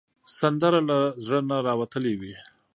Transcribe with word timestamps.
سندره 0.39 0.79
له 0.89 0.99
زړه 1.25 1.39
نه 1.49 1.57
راوتلې 1.67 2.13
وي 2.19 2.35